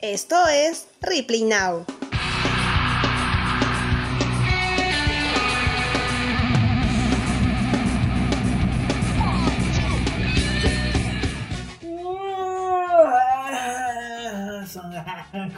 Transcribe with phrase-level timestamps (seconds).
[0.00, 1.84] Esto es Ripley Now.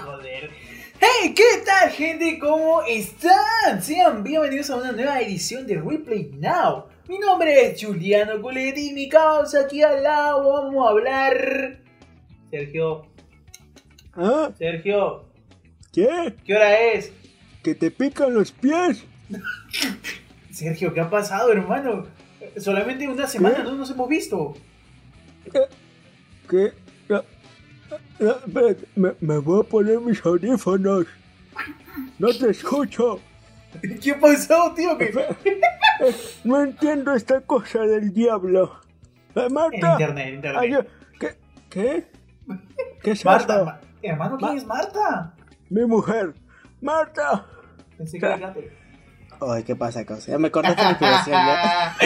[0.02, 0.50] Joder.
[1.00, 2.38] Hey, ¿qué tal gente?
[2.38, 3.82] ¿Cómo están?
[3.82, 6.86] Sean bienvenidos a una nueva edición de Replay Now.
[7.08, 11.78] Mi nombre es Juliano Coletti y mi causa aquí al lado vamos a hablar...
[12.50, 13.06] Sergio,
[14.20, 14.50] ¿Ah?
[14.58, 15.24] Sergio,
[15.92, 16.34] ¿Qué?
[16.44, 17.12] ¿qué hora es?
[17.62, 19.04] ¿Que te pican los pies?
[20.52, 22.04] Sergio, ¿qué ha pasado, hermano?
[22.56, 24.54] Solamente una semana no nos hemos visto.
[26.48, 26.72] ¿Qué?
[27.08, 27.22] No,
[28.18, 31.06] no, espérate, me, me voy a poner mis audífonos.
[32.18, 33.20] No te escucho.
[34.02, 34.98] ¿Qué ha pasado, tío?
[34.98, 35.12] ¿Qué-
[36.02, 36.14] Eh,
[36.44, 38.80] No entiendo esta cosa del diablo.
[39.34, 39.92] Eh, Marta.
[39.92, 40.60] internet, internet.
[40.60, 40.76] Ay,
[41.18, 41.36] ¿Qué?
[41.68, 42.06] ¿Qué?
[43.02, 45.34] ¿Qué es Marta, hermano, ¿quién Ma- es Marta?
[45.68, 46.34] Mi mujer.
[46.80, 47.46] Marta.
[47.96, 48.54] Pensé que era.
[49.42, 50.32] Ay, ¿qué pasa, cosa?
[50.32, 51.96] Ya me cortaste la inspiración, ¿ya?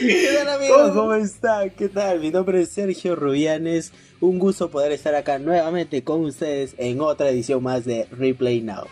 [0.00, 0.90] ¿Qué tal, amigos?
[0.94, 1.70] ¿Cómo están?
[1.70, 2.20] ¿Qué tal?
[2.20, 3.92] Mi nombre es Sergio Rubianes.
[4.20, 8.86] Un gusto poder estar acá nuevamente con ustedes en otra edición más de Replay Now.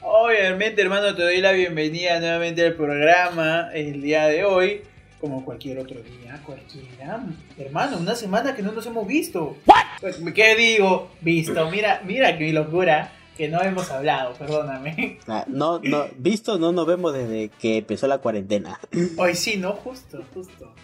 [0.00, 4.82] Obviamente, hermano, te doy la bienvenida nuevamente al programa el día de hoy.
[5.24, 7.24] Como cualquier otro día, cualquiera.
[7.56, 9.56] Hermano, una semana que no nos hemos visto.
[9.98, 11.08] Pues, ¿Qué digo?
[11.22, 11.70] Visto.
[11.70, 15.18] Mira, mira qué locura que no hemos hablado, perdóname.
[15.46, 18.78] No, no, visto, no nos vemos desde que empezó la cuarentena.
[19.16, 19.72] Hoy sí, ¿no?
[19.72, 20.74] Justo, justo.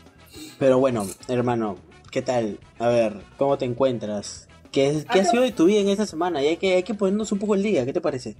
[0.58, 1.76] Pero bueno, hermano,
[2.10, 2.58] ¿qué tal?
[2.78, 4.48] A ver, ¿cómo te encuentras?
[4.72, 6.42] ¿Qué, qué Ah, ha sido de tu vida en esta semana?
[6.42, 8.36] Y hay que, hay que ponernos un poco el día, ¿qué te parece?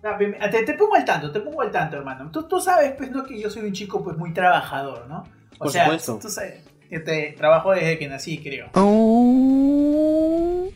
[0.00, 2.30] Te, pongo al tanto, te pongo al tanto, hermano.
[2.30, 3.24] Tú, tú sabes, pues, ¿no?
[3.24, 5.24] Que yo soy un chico, pues, muy trabajador, ¿no?
[5.58, 6.18] O Por sea, supuesto.
[6.20, 8.66] tú sabes, que te trabajo desde que nací, creo.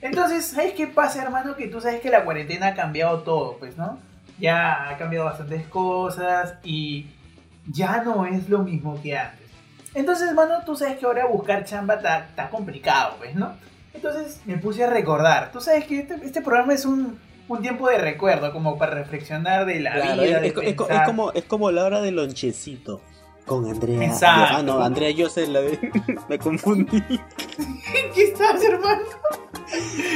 [0.00, 1.54] Entonces, ¿sabes qué pasa, hermano?
[1.56, 3.98] Que tú sabes que la cuarentena ha cambiado todo, pues, ¿no?
[4.38, 7.06] Ya ha cambiado bastantes cosas y
[7.66, 9.46] ya no es lo mismo que antes.
[9.94, 13.52] Entonces, hermano, tú sabes que ahora buscar chamba está, está complicado, pues, ¿no?
[13.92, 15.50] Entonces me puse a recordar.
[15.52, 17.18] Tú sabes que este, este programa es un,
[17.50, 20.36] un tiempo de recuerdo, como para reflexionar de la Claro, vida.
[20.36, 23.00] es, de es es como, es como la hora del lonchecito.
[23.46, 24.04] Con Andrea.
[24.04, 24.54] Exacto.
[24.58, 25.60] Ah, no, Andrea yo sé la.
[26.28, 27.02] Me confundí.
[28.14, 29.02] ¿Qué estás, hermano?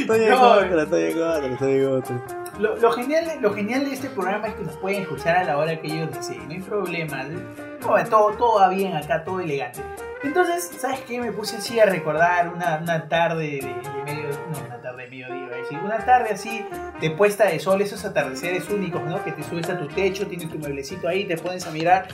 [0.00, 2.22] Estoy en No, otra, estoy en otra, estoy en otra.
[2.58, 5.58] Lo, lo genial, lo genial de este programa es que nos pueden escuchar a la
[5.58, 7.24] hora que ellos deseen, no hay problema.
[7.24, 9.80] No, todo, todo va bien acá, todo elegante.
[10.22, 11.20] Entonces, ¿sabes qué?
[11.20, 14.28] Me puse así a recordar una, una tarde de, de medio.
[14.52, 15.80] No, una tarde de mediodía.
[15.84, 16.64] Una tarde así
[17.00, 19.22] de puesta de sol, esos atardeceres únicos, ¿no?
[19.24, 22.08] Que te subes a tu techo, tienes tu mueblecito ahí, te pones a mirar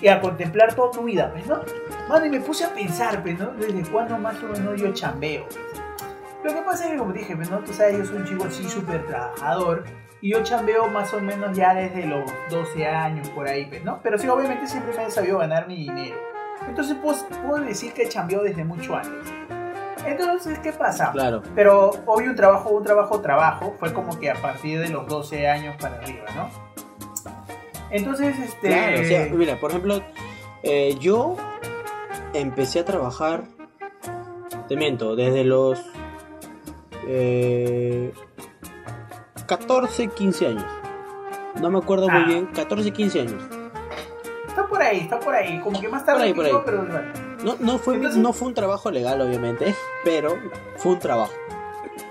[0.00, 1.60] y a contemplar toda tu vida, pues, ¿no?
[2.08, 3.52] Mano, y me puse a pensar, pues, ¿no?
[3.52, 5.46] Desde cuándo más o menos yo chambeo.
[6.44, 7.58] Lo que pasa es que, como dije, pues, ¿no?
[7.60, 9.84] Tú sabes, yo soy un chico así súper trabajador.
[10.20, 14.00] Y yo chambeo más o menos ya desde los 12 años por ahí, pues, ¿no?
[14.02, 16.16] Pero sí, obviamente siempre me he sabido ganar mi dinero.
[16.68, 19.32] Entonces pues, puedo decir que chambeo desde mucho antes.
[20.06, 21.12] Entonces, ¿qué pasa?
[21.12, 21.42] Claro.
[21.54, 25.48] Pero hoy un trabajo, un trabajo, trabajo, fue como que a partir de los 12
[25.48, 26.48] años para arriba, ¿no?
[27.90, 28.68] Entonces, este...
[28.68, 30.00] Claro, o sea, mira, por ejemplo,
[30.62, 31.36] eh, yo
[32.34, 33.44] empecé a trabajar,
[34.68, 35.84] te miento, desde los
[37.06, 38.12] eh,
[39.46, 40.64] 14, 15 años.
[41.60, 42.18] No me acuerdo Ah.
[42.20, 43.42] muy bien, 14, 15 años.
[44.48, 45.60] Está por ahí, está por ahí.
[45.60, 46.82] Como que más tarde Por ahí, por ahí.
[46.86, 47.31] pero.
[47.44, 50.38] No, no, fue, Entonces- no fue un trabajo legal, obviamente, pero
[50.76, 51.32] fue un trabajo.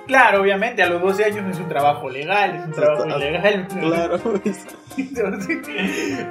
[0.07, 3.19] Claro, obviamente, a los 12 años es un trabajo legal, es un trabajo Claro.
[3.19, 3.67] ilegal.
[3.67, 4.19] Claro,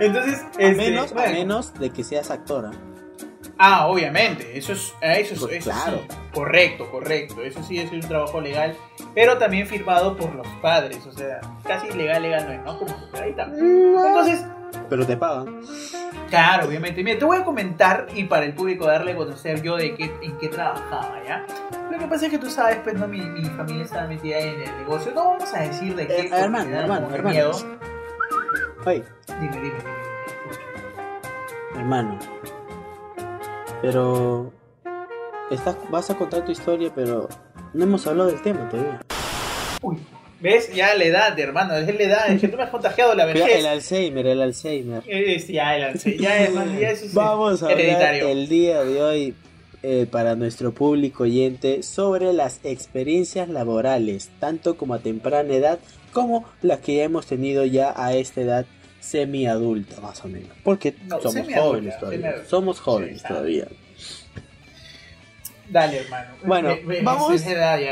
[0.00, 2.70] Entonces, a, este, menos, a menos de que seas actora.
[3.58, 6.00] Ah, obviamente, eso es, ah, eso es, Pues eso claro.
[6.08, 8.74] sí, correcto, correcto, eso sí es un trabajo legal,
[9.14, 12.78] pero también firmado por los padres, o sea, casi legal, legal no es, ¿no?
[12.78, 13.44] Como ahí está.
[13.44, 14.44] Entonces,
[14.88, 15.60] Pero te pagan.
[16.28, 19.76] claro, obviamente, mira, te voy a comentar y para el público darle a conocer yo
[19.76, 21.44] de qué, en qué trabajaba, ¿ya?
[21.91, 24.62] Lo que pasa es que tú sabes, pues, no, mi, mi familia estaba metida en
[24.62, 27.30] el negocio, no vamos a decir de qué, Eh, hermano, hermano, hermano.
[27.30, 27.53] miedo.
[28.86, 29.04] Oye,
[29.41, 29.77] Dime, dime, dime.
[31.77, 32.18] hermano.
[33.83, 34.53] Pero.
[35.50, 37.28] Estás, vas a contar tu historia, pero
[37.72, 39.00] no hemos hablado del tema todavía.
[39.83, 39.98] Uy,
[40.41, 40.72] ¿ves?
[40.75, 43.48] Ya la edad, hermano, es la edad, es que tú me has contagiado la vejez.
[43.59, 45.03] el Alzheimer, el Alzheimer.
[45.07, 49.03] Es, ya, el alce- ya, hermano, ya eso es Vamos a hablar el día de
[49.03, 49.34] hoy
[49.83, 55.78] eh, para nuestro público oyente sobre las experiencias laborales, tanto como a temprana edad
[56.13, 58.66] como las que ya hemos tenido ya a esta edad
[58.98, 60.51] semiadulta más o menos.
[60.63, 62.34] Porque No, somos jóvenes todavía.
[62.47, 63.66] Somos jóvenes Sí, todavía.
[65.70, 66.34] Dale, hermano.
[66.44, 67.42] Bueno, Me- me- vamos,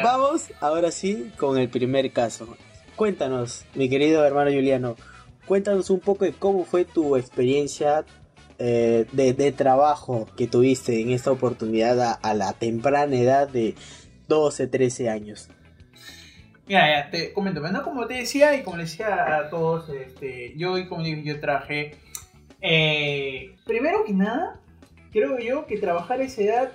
[0.03, 2.57] vamos ahora sí con el primer caso.
[2.97, 4.97] Cuéntanos, mi querido hermano Juliano,
[5.47, 8.05] cuéntanos un poco de cómo fue tu experiencia
[8.59, 13.77] eh, de, de trabajo que tuviste en esta oportunidad a, a la temprana edad de
[14.27, 15.49] 12, 13 años.
[16.67, 17.83] Mira, ya, te comento, ¿no?
[17.85, 21.95] Como te decía y como decía a todos, este, yo, y como digo, yo trabajé.
[22.61, 24.61] eh, primero que nada,
[25.13, 26.73] creo yo que trabajar a esa edad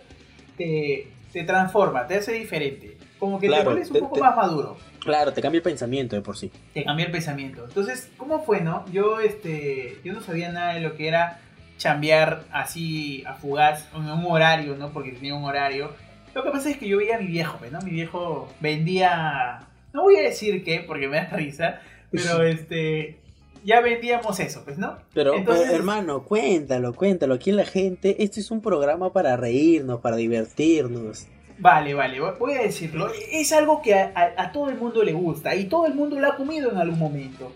[0.57, 2.97] te, te transforma, te hace diferente.
[3.19, 4.77] Como que Claro, te vuelves un te- poco te- más maduro.
[4.99, 6.51] Claro, te cambia el pensamiento de por sí.
[6.73, 7.63] te cambia el pensamiento.
[7.65, 8.85] Entonces, ¿cómo fue, no?
[8.91, 11.39] Yo, este, yo no sabía nada de lo que era
[11.77, 14.91] chambear así a fugaz en un horario, ¿no?
[14.91, 15.91] Porque tenía un horario.
[16.33, 17.79] Lo que pasa es que yo veía a mi viejo, ¿no?
[17.81, 19.59] Mi viejo vendía,
[19.93, 21.79] no voy a decir qué, porque me da risa,
[22.11, 23.19] pero este,
[23.63, 24.97] ya vendíamos eso, pues, ¿no?
[25.13, 27.33] Pero, Entonces- pero, hermano, cuéntalo, cuéntalo.
[27.35, 31.27] Aquí en la gente, este es un programa para reírnos, para divertirnos.
[31.59, 33.07] Vale, vale, voy a decirlo.
[33.31, 36.19] Es algo que a, a- a todo el mundo le gusta y todo el mundo
[36.19, 37.51] lo ha comido en algún momento.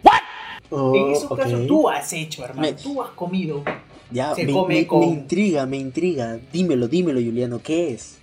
[0.70, 2.62] Oh, en esos casos tú has hecho, hermano.
[2.68, 3.64] Me- Tú has comido.
[4.12, 6.40] Ya, se me, come me- con- me intriga, me intriga.
[6.54, 8.20] Dímelo, dímelo, Juliano, ¿qué es?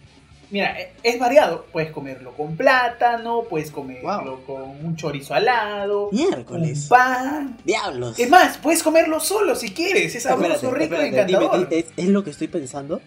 [0.55, 1.67] Mira, e- es variado.
[1.73, 4.45] Puedes comerlo con plátano, puedes comerlo Wow.
[4.47, 6.87] con un chorizo alado, un Miércoles.
[6.89, 7.59] pan.
[7.65, 8.17] Diablos.
[8.21, 10.15] Es más, puedes comerlo solo si quieres.
[10.15, 11.67] Es sabroso, rico y dime, encantador.
[11.73, 13.01] ¿es, es lo que estoy pensando?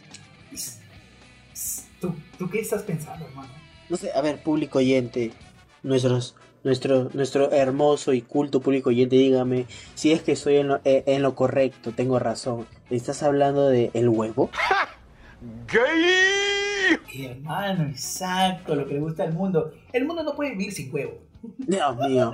[2.02, 3.48] ¿Tú, ¿Tú qué estás pensando, hermano?
[3.88, 5.32] No sé, a ver, público oyente,
[5.84, 6.36] nuestros,
[6.66, 11.04] nuestro, nuestro hermoso y culto público oyente, dígame si es que estoy en lo, eh,
[11.06, 12.68] en lo correcto, tengo razón.
[12.90, 14.50] ¿Estás hablando de el huevo?
[17.14, 19.74] Hermano, exacto, lo que le gusta al mundo.
[19.92, 21.20] El mundo no puede vivir sin huevo.
[21.58, 22.34] Dios mío.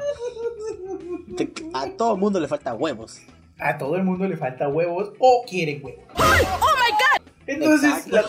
[1.73, 3.21] A todo mundo le falta huevos.
[3.59, 6.03] A todo el mundo le falta huevos o quieren huevos.
[6.15, 7.31] ¡Oh, my God!
[7.45, 8.23] Entonces, la,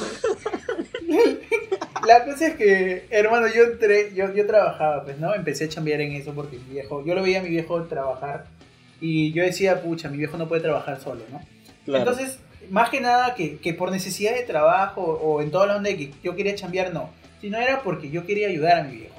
[2.07, 5.35] la cosa es que, hermano, yo entré, yo, yo trabajaba, pues, ¿no?
[5.35, 8.47] Empecé a chambear en eso porque mi viejo, yo lo veía a mi viejo trabajar
[9.01, 11.41] y yo decía, pucha, mi viejo no puede trabajar solo, ¿no?
[11.85, 12.11] Claro.
[12.11, 12.39] Entonces,
[12.71, 15.97] más que nada que, que por necesidad de trabajo o en toda la onda de
[15.97, 17.11] que yo quería chambear, no.
[17.41, 19.15] Sino era porque yo quería ayudar a mi viejo.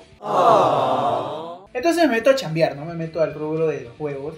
[1.73, 2.85] Entonces me meto a chambear, ¿no?
[2.85, 4.35] Me meto al rubro de los juegos.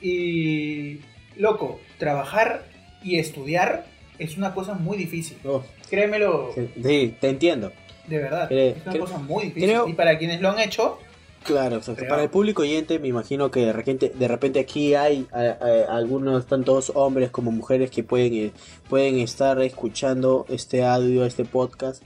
[0.00, 1.00] Y,
[1.36, 2.64] loco, trabajar
[3.02, 3.84] y estudiar
[4.18, 5.36] es una cosa muy difícil.
[5.44, 7.72] Oh, Créemelo, sí, sí, te entiendo.
[8.06, 8.48] de verdad.
[8.48, 9.68] Cre- es una cosa muy difícil.
[9.70, 10.98] creo- Y para quienes lo han hecho,
[11.44, 12.00] Claro, exacto.
[12.00, 15.86] Pero- Para el público oyente, me imagino que de repente, de repente aquí hay eh,
[15.88, 18.52] algunos, tantos hombres como mujeres, que pueden, eh,
[18.88, 22.02] pueden estar escuchando este audio, este podcast,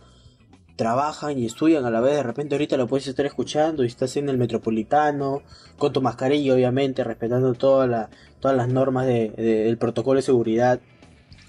[0.77, 2.15] trabajan y estudian a la vez.
[2.15, 5.43] De repente, ahorita lo puedes estar escuchando y estás en el metropolitano,
[5.77, 10.23] con tu mascarilla, obviamente, respetando toda la, todas las normas de- de- del protocolo de
[10.23, 10.81] seguridad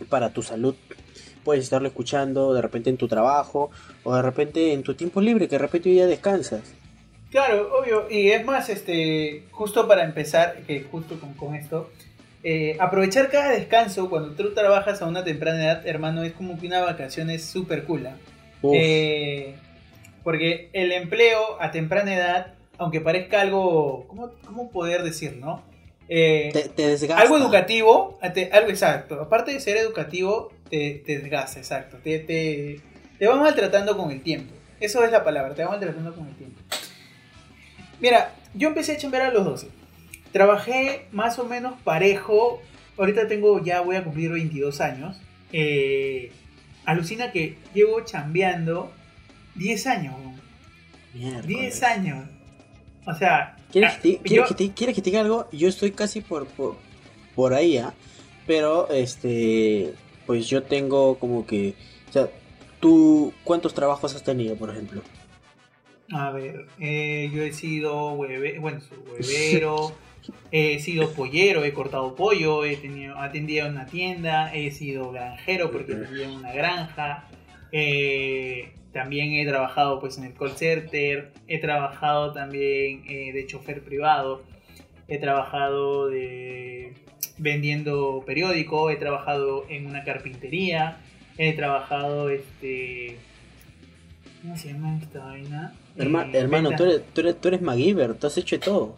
[0.09, 0.75] para tu salud.
[1.44, 3.69] Puedes estarlo escuchando de repente en tu trabajo
[4.03, 6.62] o de repente en tu tiempo libre, que de repente hoy ya descansas.
[7.33, 8.06] Claro, obvio.
[8.12, 11.89] Y es más, este, justo para empezar, que justo con, con esto,
[12.44, 16.68] eh, aprovechar cada descanso cuando tú trabajas a una temprana edad, hermano, es como que
[16.68, 18.06] una vacación es súper cool.
[18.06, 18.18] ¿ah?
[18.75, 19.56] Eh,
[20.24, 25.63] porque el empleo a temprana edad, aunque parezca algo, ¿cómo, cómo poder decir, no?
[26.09, 27.19] Eh, te, te desgasta.
[27.19, 29.19] algo educativo, te- algo exacto.
[29.19, 31.97] Aparte de ser educativo, te, te desgasta, exacto.
[32.03, 32.80] Te, te,
[33.18, 34.53] te va maltratando con el tiempo.
[34.80, 36.61] Eso es la palabra, te va maltratando con el tiempo.
[38.04, 39.68] Mira, yo empecé a chambear a los 12.
[40.31, 42.62] Trabajé más o menos parejo.
[42.98, 45.18] Ahorita tengo, ya voy a cumplir 22 años.
[45.52, 46.31] Eh,
[46.86, 48.92] alucina que llevo chambeando
[49.56, 50.16] 10 años.
[51.14, 51.48] Miércoles.
[51.48, 52.26] 10 años.
[53.06, 55.48] O sea, ¿Quieres, ah, que te, quieres yo- que te- quieres que te diga algo?
[55.52, 56.76] Yo estoy casi por, por,
[57.36, 57.94] por ahí, ¿ah?
[58.45, 59.94] Pero, este,
[60.26, 61.74] pues yo tengo como que,
[62.10, 62.28] o sea,
[62.81, 65.02] tú, ¿cuántos trabajos has tenido, por ejemplo?
[66.12, 69.95] A ver, eh, yo he sido hueve, bueno, huevero,
[70.52, 75.95] he sido pollero, he cortado pollo, he tenido, atendido una tienda, he sido granjero porque
[75.95, 77.28] vivía en una granja,
[77.72, 83.81] eh, también he trabajado pues en el call center, he trabajado también eh, de chofer
[83.81, 84.44] privado,
[85.07, 86.94] he trabajado de
[87.38, 90.98] vendiendo periódico, he trabajado en una carpintería,
[91.38, 93.18] he trabajado este
[94.42, 95.74] ¿cómo se llama esta vaina?
[95.97, 98.95] Herma- Eh, hermano, tú eres, tú, eres, tú eres MacGyver, tú has hecho de todo.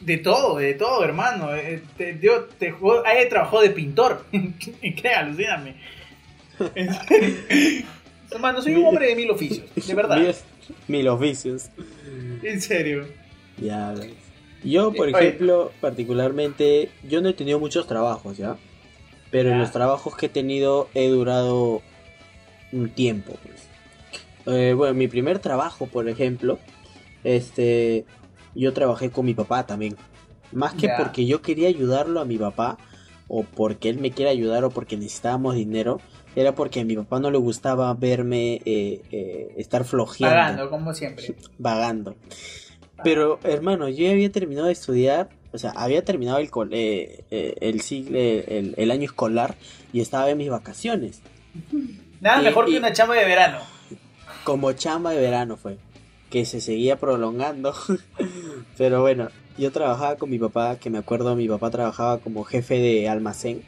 [0.00, 1.54] De todo, de todo, hermano.
[1.56, 2.72] Eh, te- yo te
[3.26, 4.24] trabajado de pintor.
[4.80, 5.08] ¿Qué?
[5.08, 5.76] Alucíname.
[8.30, 10.18] Hermano, soy un hombre de mil oficios, de verdad.
[10.18, 10.34] Mil,
[10.88, 11.70] mil oficios.
[12.42, 13.06] En serio.
[13.56, 14.12] Ya ves.
[14.62, 15.18] Yo, por Oye.
[15.18, 18.56] ejemplo, particularmente, yo no he tenido muchos trabajos, ¿ya?
[19.30, 21.80] Pero en los trabajos que he tenido he durado
[22.72, 23.68] un tiempo, pues.
[24.48, 26.58] Eh, bueno, mi primer trabajo, por ejemplo,
[27.24, 28.06] este,
[28.54, 29.96] yo trabajé con mi papá también.
[30.52, 32.78] Más que porque yo quería ayudarlo a mi papá,
[33.28, 36.00] o porque él me quiere ayudar, o porque necesitábamos dinero,
[36.34, 40.94] era porque a mi papá no le gustaba verme eh, eh, estar flojeando, Pagando, como
[40.94, 41.34] siempre.
[41.58, 42.16] vagando.
[43.04, 47.80] Pero, hermano, yo había terminado de estudiar, o sea, había terminado el, eh, eh, el,
[47.80, 49.54] siglo, el, el año escolar
[49.92, 51.22] y estaba en mis vacaciones.
[52.20, 53.58] Nada mejor que una chamba de verano.
[54.44, 55.78] Como chamba de verano fue,
[56.30, 57.74] que se seguía prolongando.
[58.78, 62.78] Pero bueno, yo trabajaba con mi papá, que me acuerdo, mi papá trabajaba como jefe
[62.78, 63.62] de almacén.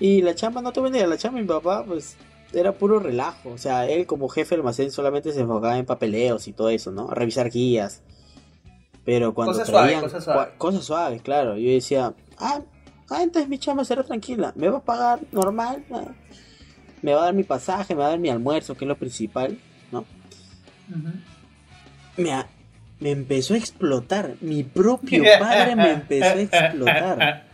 [0.00, 2.16] Y la chamba no te vendía, la chamba mi papá pues
[2.52, 3.50] era puro relajo.
[3.50, 6.92] O sea, él como jefe de almacén solamente se enfocaba en papeleos y todo eso,
[6.92, 7.08] ¿no?
[7.10, 8.02] Revisar guías.
[9.04, 10.54] Pero cuando Cosas suaves, traían cosas suaves.
[10.58, 12.60] cosas suaves, claro, yo decía, ah,
[13.08, 16.12] ah, entonces mi chamba será tranquila, me va a pagar normal, ah,
[17.00, 18.98] me va a dar mi pasaje, me va a dar mi almuerzo, que es lo
[18.98, 19.58] principal,
[22.16, 22.46] me, a-
[23.00, 24.34] me empezó a explotar.
[24.40, 27.44] Mi propio padre me empezó a explotar.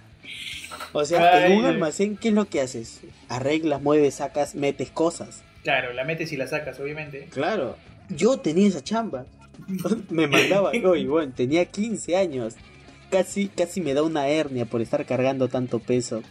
[0.93, 3.01] O sea, en un almacén, ¿qué es lo que haces?
[3.29, 5.43] Arreglas, mueves, sacas, metes cosas.
[5.65, 7.29] Claro, la metes y la sacas, obviamente.
[7.33, 7.77] Claro.
[8.11, 9.25] Yo tenía esa chamba.
[10.11, 12.55] me mandaba, y bueno, tenía 15 años.
[13.11, 16.23] Casi, casi me da una hernia por estar cargando tanto peso.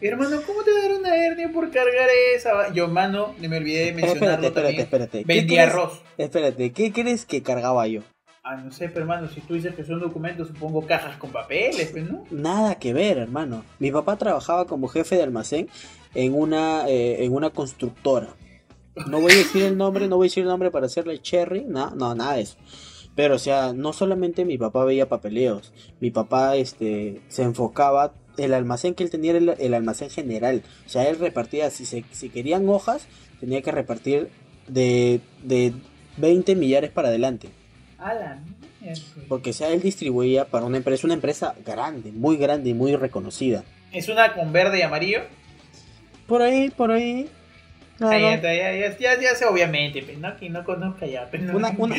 [0.00, 2.72] Hermano, ¿cómo te va a dar una hernia por cargar esa?
[2.72, 4.80] Yo, mano, no me olvidé de Espérate, mencionarlo espérate, también.
[4.84, 5.18] espérate.
[5.18, 6.02] ¿Qué Vendí crees- arroz.
[6.16, 8.00] Espérate, ¿qué crees que cargaba yo?
[8.42, 11.90] Ah, no sé, pero hermano, si tú dices que son documentos, supongo cajas con papeles,
[11.92, 12.24] pues, ¿no?
[12.30, 13.62] Nada que ver, hermano.
[13.78, 15.68] Mi papá trabajaba como jefe de almacén
[16.14, 18.28] en una, eh, en una constructora.
[19.06, 21.64] No voy a decir el nombre, no voy a decir el nombre para hacerle cherry,
[21.66, 22.56] no, no, nada de eso.
[23.14, 28.54] Pero, o sea, no solamente mi papá veía papeleos, mi papá este, se enfocaba, el
[28.54, 30.62] almacén que él tenía era el, almacén general.
[30.86, 33.06] O sea, él repartía, si, se, si querían hojas,
[33.40, 34.28] tenía que repartir
[34.68, 35.72] de, de
[36.16, 37.48] 20 millares para adelante.
[37.98, 38.38] A la
[38.80, 39.02] mierda.
[39.28, 43.64] Porque, sea, él distribuía para una empresa, una empresa grande, muy grande y muy reconocida.
[43.92, 45.20] ¿Es una con verde y amarillo?
[46.26, 47.28] Por ahí, por ahí.
[48.00, 50.34] Ahí está, ya, ya, ya, ya sé, obviamente, pues, ¿no?
[50.38, 51.56] Que no conozca ya, ¿no?
[51.56, 51.96] Una, una,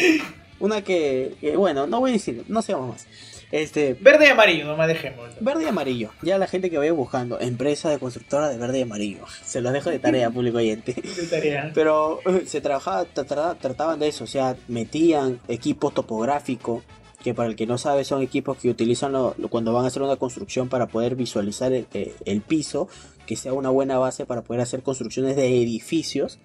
[0.60, 3.06] una que, que, bueno, no voy a decir, no sé más.
[3.52, 5.34] Este, Verde y amarillo, nomás dejémoslo.
[5.42, 6.12] verde y amarillo.
[6.22, 9.26] Ya la gente que vaya buscando, empresa de constructora de verde y amarillo.
[9.44, 10.94] Se los dejo de tarea, público oyente.
[10.94, 11.72] De tarea.
[11.74, 16.84] Pero eh, se trabajaba, tra- tra- trataban de eso, o sea, metían equipos topográficos,
[17.24, 19.90] que para el que no sabe son equipos que utilizan lo- lo- cuando van a
[19.90, 22.88] hacer una construcción para poder visualizar el, eh, el piso,
[23.28, 26.40] que sea una buena base para poder hacer construcciones de edificios.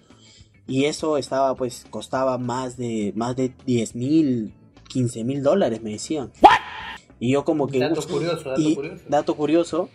[0.67, 4.53] Y eso estaba, pues, costaba más de, más de 10 mil,
[4.89, 6.31] 15 mil dólares, me decían.
[7.19, 7.79] Y yo como que...
[7.79, 9.03] Dato curioso, dato y curioso.
[9.09, 9.89] dato curioso,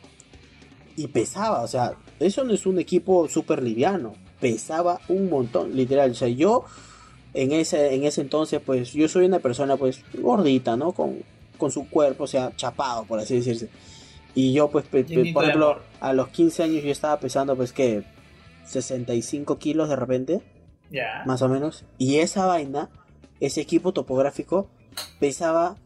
[0.96, 6.10] y pesaba, o sea, eso no es un equipo súper liviano, pesaba un montón, literal,
[6.10, 6.64] o sea, yo
[7.34, 10.92] en ese, en ese entonces, pues, yo soy una persona, pues, gordita, ¿no?
[10.92, 11.22] Con,
[11.56, 13.70] con su cuerpo, o sea, chapado, por así decirse.
[14.34, 17.56] Y yo, pues, pe- pe- Llenito por ejemplo, a los 15 años yo estaba pesando,
[17.56, 18.02] pues, que
[18.66, 20.40] 65 kilos de repente,
[20.90, 21.22] Ya.
[21.26, 21.84] más o menos.
[21.98, 22.90] Y esa vaina,
[23.40, 24.68] ese equipo topográfico,
[25.18, 25.76] pesaba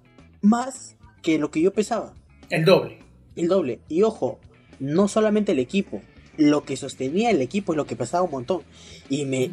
[0.43, 0.96] más
[1.27, 2.15] que lo que yo pesaba.
[2.51, 2.99] El doble.
[3.35, 3.81] El doble.
[3.89, 4.39] Y ojo,
[4.79, 6.01] no solamente el equipo,
[6.37, 8.63] lo que sostenía el equipo es lo que pesaba un montón.
[9.09, 9.51] Y me,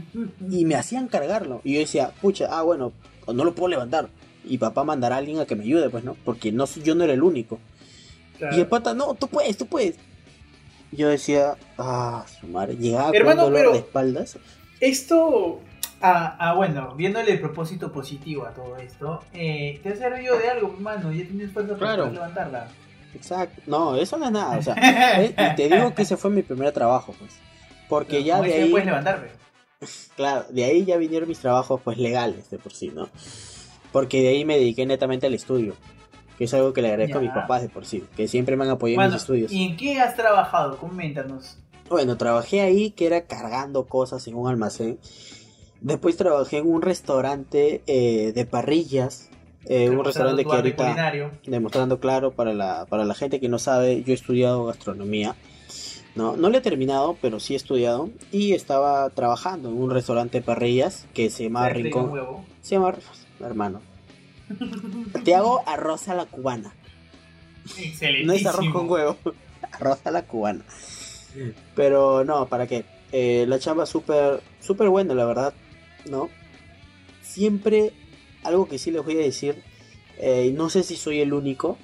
[0.51, 1.61] y me hacían cargarlo.
[1.63, 2.93] Y yo decía, pucha, ah, bueno,
[3.27, 4.09] no lo puedo levantar.
[4.45, 6.15] Y papá mandará a alguien a que me ayude, pues, ¿no?
[6.23, 7.57] Porque no, yo no era el único.
[8.37, 8.55] Claro.
[8.55, 9.95] Y el pata, no, tú puedes, tú puedes.
[10.91, 14.37] Yo decía, ah, su madre, llegaba Hermano, con dolor pero- de espaldas.
[14.79, 15.59] Esto,
[16.03, 20.49] ah, ah, bueno, viéndole el propósito positivo a todo esto, eh, te ha servido de
[20.49, 21.11] algo, hermano.
[21.11, 22.11] Ya tienes fuerza para Claro.
[22.11, 22.67] levantarla.
[23.15, 23.61] Exacto.
[23.65, 24.57] No, eso no es nada.
[24.57, 24.75] O sea,
[25.21, 27.31] eh, y te digo que ese fue mi primer trabajo, pues.
[27.89, 28.69] Porque Pero ya de ahí.
[28.71, 29.27] puedes levantarme.
[30.15, 33.09] Claro, de ahí ya vinieron mis trabajos pues legales de por sí, ¿no?
[33.91, 35.75] Porque de ahí me dediqué netamente al estudio,
[36.37, 38.63] que es algo que le agradezco a mis papás de por sí, que siempre me
[38.63, 39.51] han apoyado en mis estudios.
[39.51, 40.77] ¿y en qué has trabajado?
[40.77, 41.57] Coméntanos.
[41.89, 44.99] Bueno, trabajé ahí que era cargando cosas en un almacén.
[45.83, 49.29] Después trabajé en un restaurante eh, de parrillas,
[49.65, 51.31] eh, un restaurante que ahorita, culinario.
[51.45, 55.35] demostrando claro para la, para la gente que no sabe, yo he estudiado gastronomía.
[56.15, 58.09] No, no lo he terminado, pero sí he estudiado.
[58.31, 62.11] Y estaba trabajando en un restaurante de parrillas que se llama Rincón.
[62.11, 62.45] huevo.
[62.61, 62.95] Se llama
[63.41, 63.81] hermano.
[65.25, 66.73] Te hago arroz a la cubana.
[67.77, 68.25] Excelente.
[68.25, 69.17] No es arroz con huevo.
[69.73, 70.63] Arroz a la cubana.
[71.75, 72.85] Pero no, ¿para qué?
[73.11, 75.53] Eh, la chamba súper, súper buena, la verdad.
[76.09, 76.29] ¿No?
[77.21, 77.93] Siempre,
[78.43, 79.63] algo que sí les voy a decir.
[80.17, 81.77] eh, no sé si soy el único.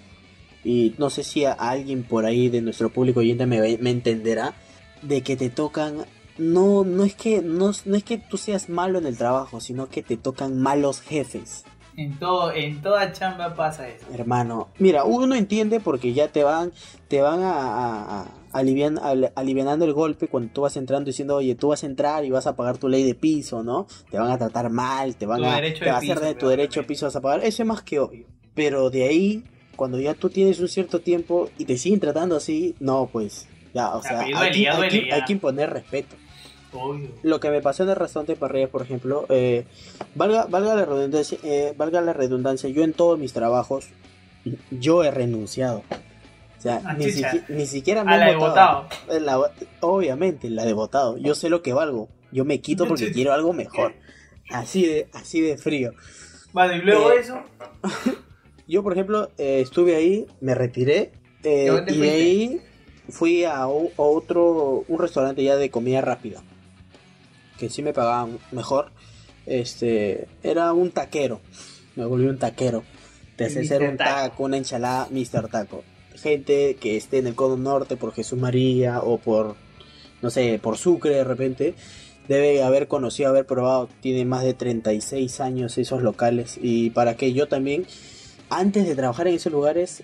[0.64, 4.54] Y no sé si a alguien por ahí de nuestro público oyente me, me entenderá.
[5.02, 6.06] De que te tocan
[6.40, 9.90] no, no es que, no, no es que tú seas malo en el trabajo, sino
[9.90, 11.66] que te tocan malos jefes.
[11.98, 14.06] En todo, en toda chamba pasa eso.
[14.14, 16.72] Hermano, mira, uno entiende porque ya te van,
[17.10, 21.70] te van a, alivian- al- alivianando el golpe cuando tú vas entrando diciendo, oye, tú
[21.70, 23.88] vas a entrar y vas a pagar tu ley de piso, ¿no?
[24.10, 26.48] Te van a tratar mal, te van Tu a, te va a hacer de tu
[26.48, 28.26] derecho de piso vas a pagar, eso es más que obvio.
[28.56, 29.44] Pero de ahí,
[29.76, 33.96] cuando ya tú tienes un cierto tiempo y te siguen tratando así, no, pues, ya,
[33.96, 35.16] o sea, duele, ya duele, aquí- ya.
[35.16, 36.16] hay que imponer respeto.
[36.74, 37.10] Obvio.
[37.24, 39.66] Lo que me pasó en el restaurante Parrillas, por ejemplo, eh,
[40.16, 43.88] valga, valga, la redundancia, eh, valga la redundancia, yo en todos mis trabajos,
[44.72, 45.84] yo he renunciado.
[46.60, 47.06] O sea, Ah, ni,
[47.56, 48.88] ni siquiera me A han la de votado.
[49.10, 49.40] En la-
[49.80, 51.18] obviamente, la de votado.
[51.18, 52.10] Yo sé lo que valgo.
[52.34, 53.16] Yo me quito porque Chicha.
[53.16, 53.94] quiero algo mejor.
[54.52, 55.94] Así de, así de frío.
[56.52, 57.40] Bueno, y luego Eh, eso,
[58.68, 61.12] Yo, por ejemplo, eh, estuve ahí, me retiré
[61.44, 62.62] eh, ¿Y de ahí
[63.10, 66.44] fui a, otro, un restaurante ya de comida rápida,
[67.58, 68.92] que sí me pagaban mejor.
[69.46, 71.40] Este, era un taquero,
[71.96, 72.84] me volví un taquero.
[73.40, 73.66] Mr.
[73.66, 74.44] ser un Taco.
[74.44, 75.48] una ensalada, Mr.
[75.48, 75.84] Taco.
[76.22, 79.56] Gente que esté en el Cono Norte por Jesús María o por,
[80.22, 81.76] no sé, por Sucre de repente,
[82.28, 83.90] debe haber conocido, haber probado.
[84.02, 86.58] Tiene más de 36 años esos locales.
[86.62, 87.86] Y para que yo también,
[88.50, 90.04] antes de trabajar en esos lugares,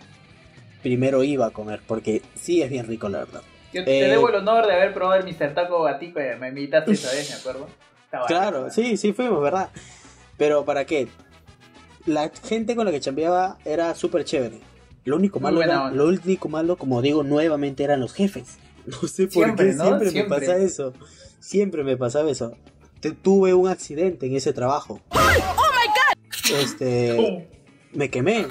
[0.81, 3.41] primero iba a comer, porque sí es bien rico, la verdad.
[3.73, 5.53] yo te eh, debo el honor de haber probado el Mr.
[5.53, 6.19] Taco Gatico.
[6.39, 7.67] Me invitaste esa vez, me acuerdo.
[8.05, 9.69] Estaba Claro, sí, sí fuimos, ¿verdad?
[10.37, 11.07] Pero ¿para qué?
[12.05, 14.59] La gente con la que chambeaba era súper chévere.
[15.05, 18.57] Lo único malo era, lo único malo, como digo nuevamente, eran los jefes.
[18.85, 19.83] No sé por Siempre, qué ¿no?
[19.85, 20.37] siempre, Siempre.
[20.37, 20.93] me pasa eso.
[21.39, 22.53] Siempre me pasaba eso.
[22.99, 25.01] Te- tuve un accidente en ese trabajo.
[26.61, 27.43] Este, Uh,
[27.97, 28.45] me quemé.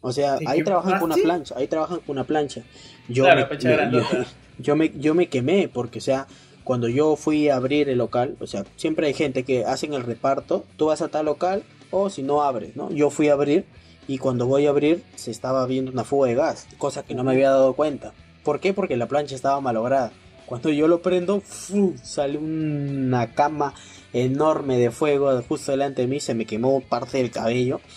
[0.00, 2.62] O sea, ¿Te ahí trabajan con una plancha, ahí trabajan con una plancha.
[3.08, 4.02] Yo, Claro, me, me- yo,
[4.58, 6.26] yo me, yo me quemé porque, o sea,
[6.62, 10.02] cuando yo fui a abrir el local, o sea, siempre hay gente que hacen el
[10.02, 12.90] reparto, tú vas a tal local o si no abres, ¿no?
[12.90, 13.64] Yo fui a abrir
[14.08, 17.24] y cuando voy a abrir se estaba viendo una fuga de gas, cosa que no
[17.24, 18.12] me había dado cuenta.
[18.42, 18.72] ¿Por qué?
[18.74, 20.12] Porque la plancha estaba malograda.
[20.46, 21.94] Cuando yo lo prendo, ¡fu!
[22.02, 23.72] sale una cama
[24.12, 27.80] enorme de fuego justo delante de mí, se me quemó parte del cabello.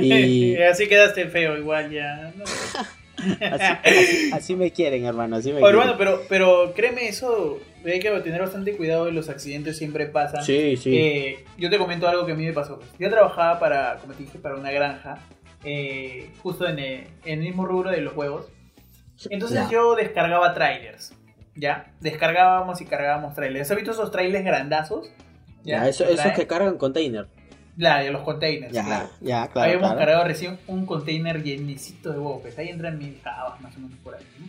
[0.00, 2.32] Y Así quedaste feo, igual ya.
[2.36, 2.44] No.
[3.52, 5.80] así, así- así me quieren, hermano, así me quieren.
[6.30, 9.10] pero créeme, eso hay que tener bastante cuidado.
[9.10, 10.44] Los accidentes siempre pasan.
[10.44, 10.96] Sí, sí.
[10.96, 12.80] Eh, yo te comento algo que a mí me pasó.
[12.98, 15.18] Yo trabajaba para, como te dije, para una granja,
[15.64, 18.46] eh, justo en el, en el mismo rubro de los huevos.
[19.30, 19.70] Entonces Ya.
[19.70, 21.14] yo descargaba trailers,
[21.54, 21.92] ¿ya?
[22.00, 23.70] Descargábamos y cargábamos trailers.
[23.70, 25.08] ¿Has visto esos trailers grandazos?
[25.64, 27.26] Ya, eso, esos que cargan container.
[27.76, 29.08] La de los containers, Ya, claro.
[29.20, 29.66] ya, claro.
[29.68, 29.98] Habíamos claro.
[29.98, 32.42] cargado recién un container llenecito de huevos.
[32.42, 34.24] pues, Ahí entran mil cabas más o menos por ahí.
[34.40, 34.46] ¿no?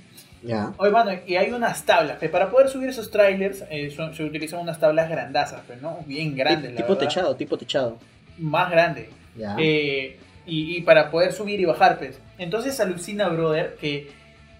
[0.77, 2.17] Oye, mano, y hay unas tablas.
[2.19, 5.99] que para poder subir esos trailers eh, son- se utilizan unas tablas grandazas, pues, ¿no?
[6.05, 7.97] Bien grandes, tipo techado, tipo techado.
[8.37, 9.09] Más grandes.
[9.37, 9.55] Ya.
[9.59, 12.19] Eh, y, y para poder subir y bajar, pues.
[12.37, 14.11] Entonces alucina, brother, que,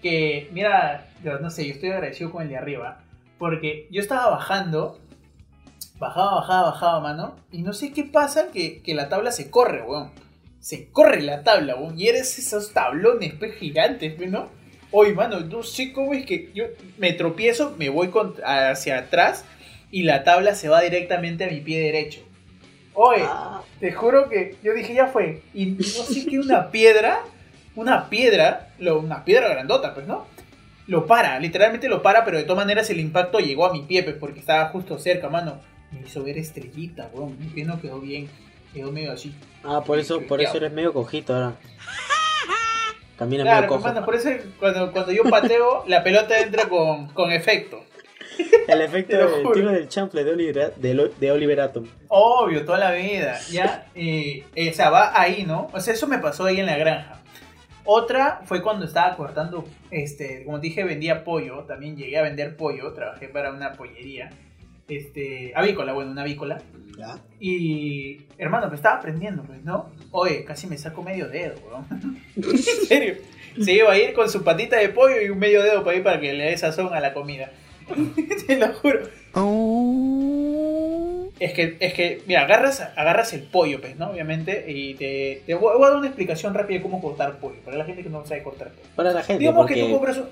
[0.02, 3.00] que mira, yo no sé, yo estoy agradecido con el de arriba.
[3.38, 4.98] Porque yo estaba bajando,
[5.98, 7.36] bajaba, bajaba, bajaba, mano.
[7.52, 10.10] Y no sé qué pasa, que, que la tabla se corre, weón.
[10.60, 11.98] Se corre la tabla, weón.
[12.00, 14.48] Y eres esos tablones, pues, gigantes, pues, ¿no?
[14.96, 16.66] Oye, mano, no sé cómo es que yo
[16.98, 19.44] me tropiezo, me voy con- hacia atrás
[19.90, 22.20] y la tabla se va directamente a mi pie derecho.
[22.94, 25.42] Oye, Ah, te juro que yo dije, ya fue.
[25.52, 27.22] Y no sé qué una piedra,
[27.74, 30.26] una piedra, lo- una piedra grandota, pues, ¿no?
[30.86, 34.04] Lo para, literalmente lo para, pero de todas maneras el impacto llegó a mi pie,
[34.04, 35.60] pues, porque estaba justo cerca, mano.
[35.90, 37.36] Me hizo ver estrellita, weón.
[37.40, 38.28] Mi pie no quedó bien,
[38.72, 39.34] quedó medio así.
[39.64, 41.56] ah, por eso, por eso eres medio cojito ahora.
[43.16, 43.80] Caminas Claro, cojo.
[43.80, 47.82] mano, por eso cuando, cuando yo pateo, la pelota entra con, con efecto.
[48.66, 51.86] El efecto del tiro del chample de Oliver, de, de Oliver Atom.
[52.08, 53.86] Obvio, toda la vida, ¿ya?
[53.94, 55.68] Eh, eh, o sea, va ahí, ¿no?
[55.72, 57.20] O sea, eso me pasó ahí en la granja.
[57.84, 62.92] Otra fue cuando estaba cortando, este, como dije, vendía pollo, también llegué a vender pollo,
[62.94, 64.30] trabajé para una pollería,
[64.88, 66.60] este, avícola, bueno, una avícola.
[66.98, 67.18] Ya.
[67.40, 69.90] Y, hermano, pues estaba aprendiendo, pues, ¿no?
[70.12, 72.18] Oye, casi me saco medio dedo, weón.
[72.36, 73.16] en serio.
[73.60, 76.02] Se iba a ir con su patita de pollo y un medio dedo para ir
[76.02, 77.50] para que le dé sazón a la comida.
[78.46, 79.00] Te lo juro.
[81.40, 84.10] Es que, es que, mira, agarras, agarras el pollo, pues, ¿no?
[84.10, 87.76] Obviamente, y te, te voy a dar una explicación rápida de cómo cortar pollo, para
[87.76, 88.88] la gente que no sabe cortar pollo.
[88.94, 90.24] Para la gente, Digamos que tú compras un...
[90.24, 90.30] yo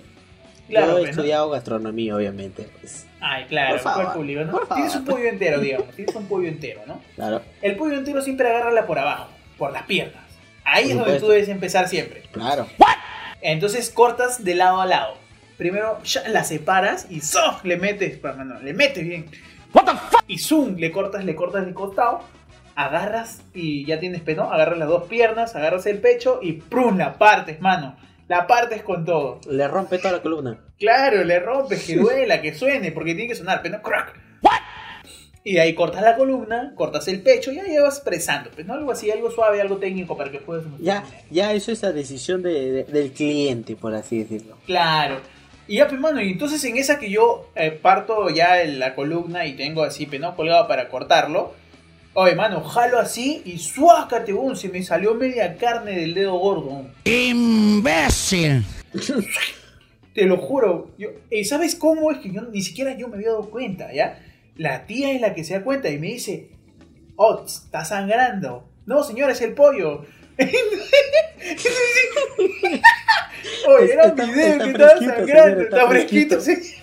[0.69, 1.11] Claro, he pues, ¿no?
[1.11, 2.69] estudiado gastronomía, obviamente.
[2.81, 4.51] Pues, Ay, claro, Por favor, público, ¿no?
[4.51, 4.75] por favor.
[4.77, 7.01] Tienes un pollo entero, digamos, tienes un pollo entero, ¿no?
[7.15, 10.23] claro, El pollo entero siempre agárrala por abajo, por las piernas.
[10.65, 12.23] Ahí Por es donde tú debes empezar siempre.
[12.33, 12.67] claro.
[13.41, 15.15] Entonces cortas de lado a lado.
[15.57, 17.59] primero ya la separas y ¡zoh!
[17.65, 19.27] le metes, mano, le metes bien.
[20.27, 22.21] Y zoom, le cortas, le cortas de costado,
[22.75, 26.99] agarras y ya tienes peno, agarras las dos piernas, agarras el pecho y ¡prum!
[26.99, 27.97] la partes, mano.
[28.33, 29.41] La partes con todo.
[29.51, 30.59] Le rompe toda la columna.
[30.79, 34.19] Claro, le rompes, que duela, que suene, porque tiene que sonar, pero no crack.
[35.45, 38.73] Y de ahí cortas la columna, cortas el pecho y ahí vas presando, pues no
[38.73, 40.65] algo así, algo suave, algo técnico para que puedas.
[40.81, 44.57] Ya, ya eso es la decisión de, de- del cliente, por así decirlo.
[44.65, 45.17] Claro.
[45.69, 48.95] Y ya, pues, mano, y entonces en esa que yo eh, parto ya en la
[48.95, 50.35] columna y tengo así, pues, ¿no?
[50.37, 51.53] Colgado para cortarlo.
[52.15, 56.91] Oye, mano, jalo así y suácate, boom, se me salió media carne del dedo gordo.
[57.05, 58.67] ¡Imbécil!
[60.15, 60.91] Te lo juro.
[60.99, 64.23] Yo, eh, ¿Sabes cómo es que yo ni siquiera yo me había dado cuenta, ya?
[64.57, 66.51] La tía es la que se da cuenta y me dice,
[67.17, 68.69] oh, está sangrando.
[68.85, 70.05] No, señora, es el pollo.
[73.69, 76.75] Oye, era un video está que estaba sangrando, está fresquito, sí.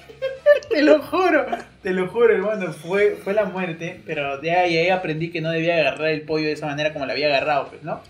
[0.70, 1.46] Te lo juro,
[1.82, 5.76] te lo juro, hermano, fue, fue la muerte, pero de ahí, aprendí que no debía
[5.78, 8.02] agarrar el pollo de esa manera como lo había agarrado, pues, ¿no?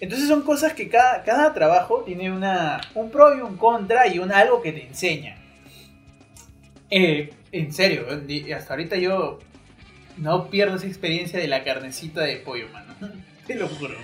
[0.00, 4.18] Entonces son cosas que cada, cada trabajo tiene una, un pro y un contra y
[4.18, 5.36] un algo que te enseña.
[6.90, 8.06] Eh, en serio,
[8.56, 9.38] hasta ahorita yo
[10.16, 12.94] no pierdo esa experiencia de la carnecita de pollo, mano.
[13.46, 13.94] Te lo juro.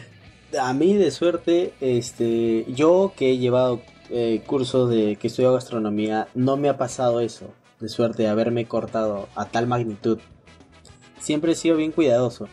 [0.61, 6.27] A mí de suerte, este, yo que he llevado eh, cursos de que estudio gastronomía,
[6.35, 10.19] no me ha pasado eso, de suerte, de haberme cortado a tal magnitud.
[11.19, 12.49] Siempre he sido bien cuidadoso,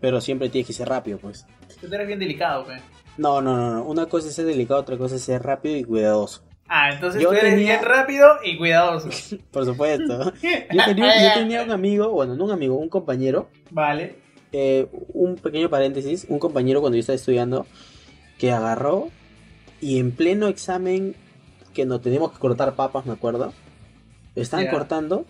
[0.00, 1.46] pero siempre tiene que ser rápido, pues.
[1.80, 2.80] Tú eres bien delicado, pues.
[3.18, 3.84] No, no, no, no.
[3.84, 6.42] Una cosa es ser delicado, otra cosa es ser rápido y cuidadoso.
[6.68, 9.08] Ah, entonces Yo tú eres tenía- bien rápido y cuidadoso.
[9.50, 10.32] Por supuesto.
[10.42, 14.16] Yo tenía, yo tenía un amigo, bueno, no un amigo, un compañero, Vale.
[14.52, 17.66] eh, un pequeño paréntesis, un compañero cuando yo estaba estudiando
[18.38, 19.08] que agarró
[19.82, 21.14] y en pleno examen
[21.74, 23.52] que nos teníamos que cortar papas, me acuerdo,
[24.34, 24.70] estaban Ya.
[24.72, 25.24] cortando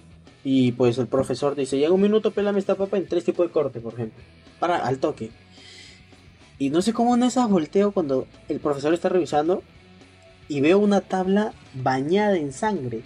[0.45, 3.53] y pues el profesor dice, llega un minuto, pelame esta papa en tres tipos de
[3.53, 4.23] corte, por ejemplo,
[4.59, 5.31] para al toque.
[6.59, 9.63] Y no sé cómo en esas volteo cuando el profesor está revisando
[10.49, 13.03] y veo una tabla bañada en sangre.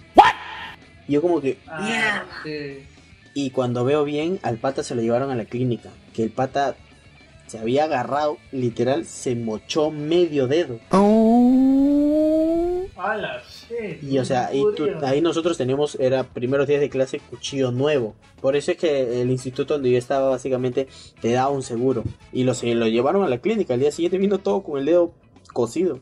[1.07, 1.57] Yo como que...
[1.67, 2.83] Ah, sí.
[3.33, 5.89] Y cuando veo bien, al pata se lo llevaron a la clínica.
[6.13, 6.75] Que el pata
[7.45, 10.79] se había agarrado, literal, se mochó medio dedo.
[12.97, 13.41] Ala,
[14.01, 18.15] Y o sea, y tú- ahí nosotros teníamos, era primeros días de clase, cuchillo nuevo.
[18.41, 20.87] Por eso es que el instituto donde yo estaba básicamente
[21.21, 22.03] te daba un seguro.
[22.31, 23.73] Y lo, se lo llevaron a la clínica.
[23.73, 25.13] Al día siguiente vino todo con el dedo
[25.53, 25.99] cosido.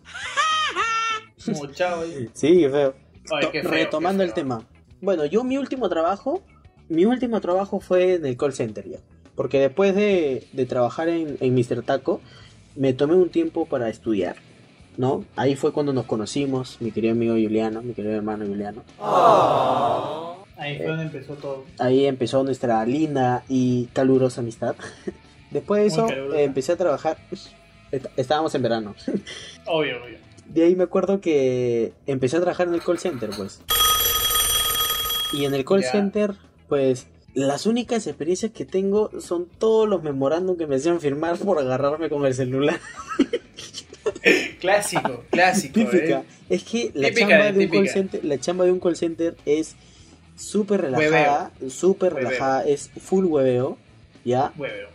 [1.47, 2.30] Mochado ahí.
[2.34, 2.95] Sí, qué feo.
[3.32, 4.67] Ay, To- qué feo, Retomando qué el tema.
[5.01, 6.43] Bueno, yo mi último trabajo,
[6.89, 8.99] mi último trabajo fue en el call center ya.
[9.36, 11.84] Porque después de, de trabajar en, en Mr.
[11.84, 12.21] Taco,
[12.75, 14.38] me tomé un tiempo para estudiar.
[14.97, 15.25] ¿No?
[15.36, 18.84] Ahí fue cuando nos conocimos, mi querido amigo Juliano, mi querido hermano Juliano.
[20.58, 21.65] Ahí fue donde empezó todo.
[21.79, 24.75] Ahí empezó nuestra linda y calurosa amistad.
[25.51, 27.17] Después de eso, eh, empecé a trabajar.
[27.91, 28.95] Est- Estábamos en verano.
[29.65, 30.17] Obvio, obvio.
[30.47, 33.62] De ahí me acuerdo que empecé a trabajar en el call center, pues.
[35.34, 36.36] Y en el call center,
[36.69, 41.60] pues, las únicas experiencias que tengo son todos los memorándum que me hacían firmar por
[41.60, 42.79] agarrarme con el celular.
[44.59, 45.73] Clásico, clásico.
[45.73, 46.19] Típica.
[46.19, 46.23] ¿eh?
[46.49, 49.35] Es que la Típica, chamba de un call center, la chamba de un call center
[49.45, 49.75] es
[50.35, 53.77] súper relajada, súper relajada, es full hueveo,
[54.23, 54.51] ¿ya?
[54.57, 54.89] Hueveo.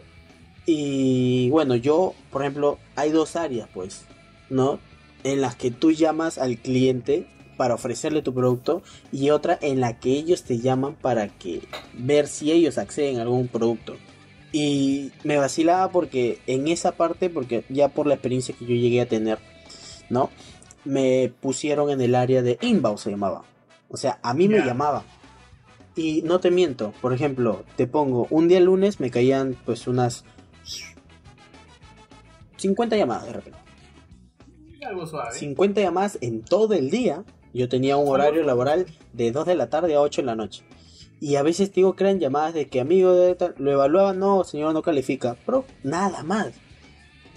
[0.66, 4.04] Y bueno, yo, por ejemplo, hay dos áreas, pues,
[4.48, 4.80] ¿no?
[5.24, 10.00] En las que tú llamas al cliente para ofrecerle tu producto y otra en la
[10.00, 11.60] que ellos te llaman para que
[11.92, 13.96] ver si ellos acceden a algún producto.
[14.52, 19.00] Y me vacilaba porque en esa parte, porque ya por la experiencia que yo llegué
[19.00, 19.38] a tener,
[20.08, 20.30] ¿no?
[20.84, 23.44] Me pusieron en el área de inbound, se llamaba.
[23.88, 24.66] O sea, a mí me Ya.
[24.66, 25.04] llamaba.
[25.96, 30.24] Y no te miento, por ejemplo, te pongo, un día lunes me caían pues unas
[32.56, 33.58] 50 llamadas de repente.
[34.86, 35.32] Algo suave.
[35.36, 37.24] 50 llamadas en todo el día.
[37.52, 40.62] Yo tenía un horario laboral de 2 de la tarde a 8 de la noche.
[41.20, 44.42] Y a veces digo que eran llamadas de que amigo de tal, lo evaluaban, no,
[44.44, 45.36] señor, no califica.
[45.44, 46.48] Pero nada más.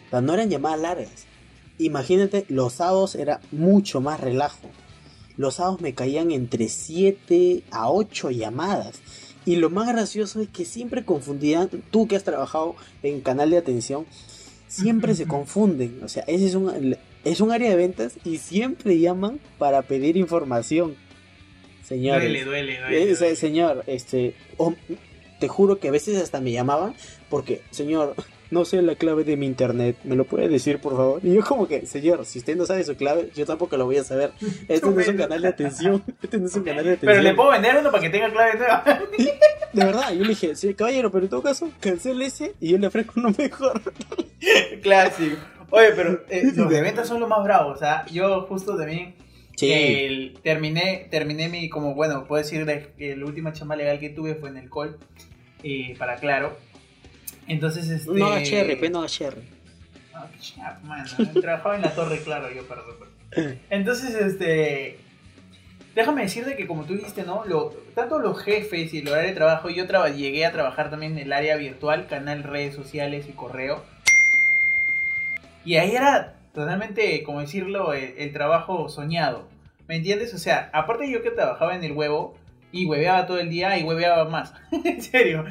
[0.08, 1.26] O sea, no eran llamadas largas.
[1.78, 4.70] Imagínate, los sábados era mucho más relajo.
[5.36, 9.02] Los sábados me caían entre 7 a 8 llamadas.
[9.46, 13.58] Y lo más gracioso es que siempre confundían, tú que has trabajado en canal de
[13.58, 14.06] atención,
[14.68, 16.00] siempre se confunden.
[16.04, 20.16] O sea, ese es un, es un área de ventas y siempre llaman para pedir
[20.16, 20.96] información.
[21.94, 22.24] Señores.
[22.24, 23.04] Duele, duele, duele.
[23.12, 23.36] Eh, duele.
[23.36, 24.74] señor, este, o-
[25.40, 26.94] te juro que a veces hasta me llamaban
[27.30, 28.16] porque, señor,
[28.52, 31.20] no sé la clave de mi internet, ¿me lo puede decir por favor?
[31.24, 33.98] Y yo como que, señor, si usted no sabe su clave, yo tampoco lo voy
[33.98, 34.32] a saber.
[34.68, 37.12] Este no es un canal de atención, este no es un canal de atención.
[37.14, 38.84] Pero le puedo vender uno para que tenga clave nueva.
[39.74, 42.78] De verdad, yo le dije, sí, caballero, pero en todo caso, cancele ese y yo
[42.78, 43.82] le ofrezco uno mejor.
[44.84, 45.36] Clásico.
[45.72, 47.78] Oye, pero eh, los de ventas son los más bravos.
[47.78, 49.16] O sea, yo justo también
[49.62, 52.66] el- terminé, terminé mi, como bueno, puedo decir
[52.98, 54.98] que la última chamba legal que tuve fue en el call,
[55.64, 56.58] eh, para claro.
[57.48, 58.12] Entontonces, este...
[58.12, 59.42] No haga cherry, pues no cherry.
[60.60, 61.10] Ah, mano,
[61.42, 63.60] trabajaba en la torre, claro, yo perdón.
[63.70, 64.98] Entonces, este.
[65.96, 67.46] Déjame decirte que, como tú dijiste, ¿no?
[67.46, 71.14] Lo, tanto los jefes y el horario de trabajo, yo traba- llegué a trabajar también
[71.14, 73.84] en el área virtual, canal, redes sociales y correo.
[75.66, 79.48] Y ahí era totalmente, como decirlo, el, trabajo soñado.
[79.88, 80.34] ¿Me entiendes?
[80.34, 82.36] O sea, aparte yo que trabajaba en el huevo
[82.72, 84.54] y hueveaba todo el día y hueveaba más.
[84.72, 85.46] en serio.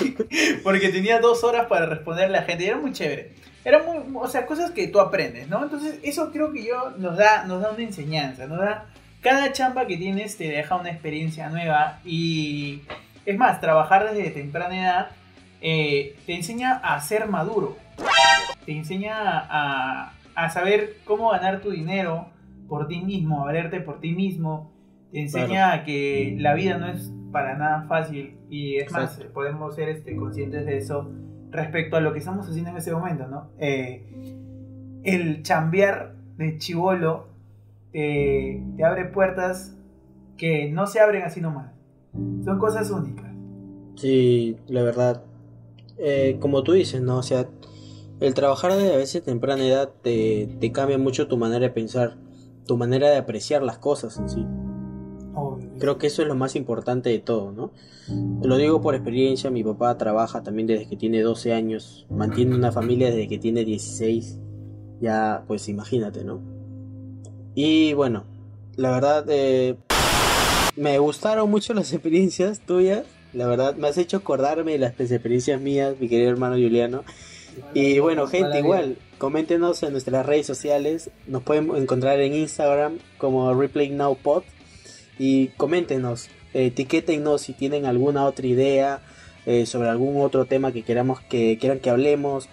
[0.62, 3.32] Porque tenía dos horas para responderle a la gente y era muy chévere.
[3.64, 5.62] Era muy, o sea, cosas que tú aprendes, ¿no?
[5.62, 8.86] Entonces, eso creo que yo nos da, nos da una enseñanza, nos da.
[9.22, 12.82] Cada chamba que tienes te deja una experiencia nueva y
[13.24, 15.08] es más, trabajar desde temprana edad
[15.60, 17.78] eh, te enseña a ser maduro,
[18.66, 22.28] te enseña a, a saber cómo ganar tu dinero
[22.68, 24.72] por ti mismo, a valerte por ti mismo,
[25.12, 29.88] te enseña que la vida no es para nada fácil y es más, podemos ser
[29.88, 31.10] este, conscientes de eso
[31.50, 33.50] respecto a lo que estamos haciendo en ese momento, ¿no?
[33.58, 34.02] Eh,
[35.04, 37.28] el chambear de chivolo
[37.92, 39.76] te, te abre puertas
[40.36, 41.72] que no se abren así nomás.
[42.44, 43.32] Son cosas únicas.
[43.96, 45.22] Sí, la verdad.
[45.98, 47.18] Eh, como tú dices, ¿no?
[47.18, 47.46] O sea,
[48.20, 52.16] el trabajar desde a veces temprana edad te, te cambia mucho tu manera de pensar,
[52.66, 54.46] tu manera de apreciar las cosas en sí.
[55.80, 57.72] Creo que eso es lo más importante de todo, ¿no?
[58.42, 62.70] Lo digo por experiencia, mi papá trabaja también desde que tiene 12 años, mantiene una
[62.70, 64.38] familia desde que tiene 16,
[65.00, 66.40] ya pues imagínate, ¿no?
[67.54, 68.24] Y bueno,
[68.76, 69.76] la verdad, eh,
[70.76, 75.60] me gustaron mucho las experiencias tuyas, la verdad, me has hecho acordarme de las experiencias
[75.60, 77.02] mías, mi querido hermano Juliano.
[77.72, 81.10] Y bueno, gente, igual, coméntenos en nuestras redes sociales.
[81.26, 84.42] Nos pueden encontrar en Instagram como Replay Now Pod.
[85.18, 89.00] Y coméntenos, eh, etiquétennos si tienen alguna otra idea
[89.46, 92.48] eh, sobre algún otro tema que queramos que quieran que hablemos.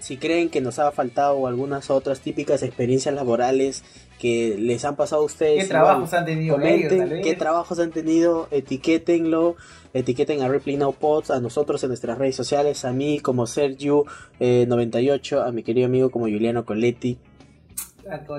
[0.00, 3.84] Si creen que nos ha faltado algunas otras típicas experiencias laborales
[4.18, 5.68] que les han pasado a ustedes.
[5.68, 7.24] ¿Qué igual, trabajos han tenido ellos, Comenten vez?
[7.24, 9.56] qué trabajos han tenido, etiquétenlo,
[9.94, 14.04] etiqueten a Replay Now Pods, a nosotros en nuestras redes sociales, a mí como Sergio
[14.40, 17.16] eh, 98, a mi querido amigo como Juliano Coletti.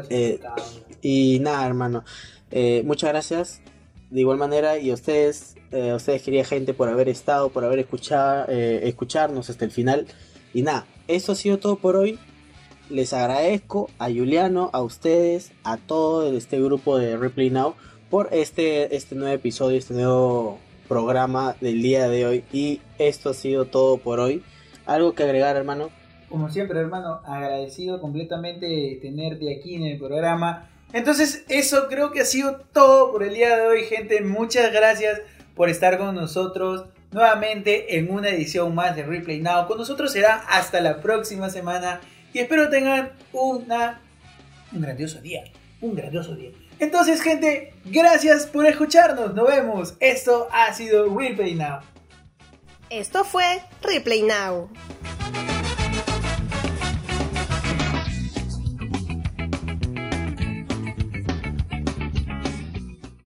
[0.10, 0.40] Eh.
[1.02, 2.04] Y nada, hermano,
[2.52, 3.62] eh, muchas gracias
[4.10, 7.66] de igual manera y a ustedes, eh, a ustedes querida gente por haber estado, por
[7.66, 10.08] haber escuchado, eh, escucharnos hasta el final.
[10.54, 12.20] Y nada, eso ha sido todo por hoy.
[12.90, 17.76] Les agradezco a Juliano, a ustedes, a todo este grupo de Replay Now
[18.10, 22.44] por este, este nuevo episodio, este nuevo programa del día de hoy.
[22.52, 24.44] Y esto ha sido todo por hoy.
[24.86, 25.90] ¿Algo que agregar, hermano?
[26.30, 30.70] Como siempre, hermano, agradecido completamente de tenerte aquí en el programa.
[30.94, 34.22] Entonces, eso creo que ha sido todo por el día de hoy, gente.
[34.22, 35.22] Muchas gracias
[35.56, 39.68] por estar con nosotros nuevamente en una edición más de Replay Now.
[39.68, 42.02] Con nosotros será hasta la próxima semana
[42.34, 44.02] y espero tengan una,
[44.74, 45.46] un grandioso día.
[45.80, 46.52] Un grandioso día.
[46.80, 49.34] Entonces, gente, gracias por escucharnos.
[49.34, 49.96] Nos vemos.
[50.00, 51.80] Esto ha sido Replay Now.
[52.90, 54.70] Esto fue Replay Now.